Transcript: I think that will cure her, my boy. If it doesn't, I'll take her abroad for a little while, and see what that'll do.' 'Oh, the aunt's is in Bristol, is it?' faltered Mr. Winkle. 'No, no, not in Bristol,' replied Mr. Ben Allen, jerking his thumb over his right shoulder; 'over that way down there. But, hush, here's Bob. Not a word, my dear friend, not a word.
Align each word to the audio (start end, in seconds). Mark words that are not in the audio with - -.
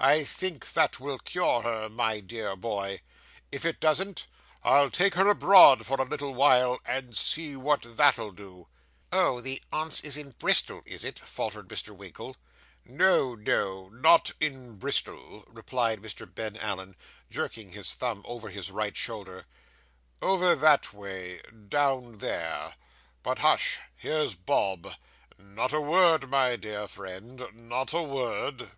I 0.00 0.24
think 0.24 0.72
that 0.72 0.98
will 0.98 1.20
cure 1.20 1.62
her, 1.62 1.88
my 1.88 2.20
boy. 2.20 3.00
If 3.52 3.64
it 3.64 3.78
doesn't, 3.78 4.26
I'll 4.64 4.90
take 4.90 5.14
her 5.14 5.28
abroad 5.28 5.86
for 5.86 6.00
a 6.00 6.04
little 6.04 6.34
while, 6.34 6.80
and 6.84 7.16
see 7.16 7.54
what 7.54 7.82
that'll 7.96 8.32
do.' 8.32 8.66
'Oh, 9.12 9.40
the 9.40 9.62
aunt's 9.70 10.00
is 10.00 10.16
in 10.16 10.32
Bristol, 10.32 10.82
is 10.84 11.04
it?' 11.04 11.20
faltered 11.20 11.68
Mr. 11.68 11.96
Winkle. 11.96 12.36
'No, 12.84 13.36
no, 13.36 13.88
not 13.90 14.32
in 14.40 14.78
Bristol,' 14.78 15.44
replied 15.46 16.02
Mr. 16.02 16.26
Ben 16.26 16.56
Allen, 16.56 16.96
jerking 17.30 17.70
his 17.70 17.94
thumb 17.94 18.22
over 18.26 18.48
his 18.48 18.72
right 18.72 18.96
shoulder; 18.96 19.46
'over 20.20 20.56
that 20.56 20.92
way 20.92 21.40
down 21.68 22.14
there. 22.14 22.74
But, 23.22 23.38
hush, 23.38 23.78
here's 23.94 24.34
Bob. 24.34 24.90
Not 25.38 25.72
a 25.72 25.80
word, 25.80 26.28
my 26.28 26.56
dear 26.56 26.88
friend, 26.88 27.46
not 27.54 27.92
a 27.92 28.02
word. 28.02 28.72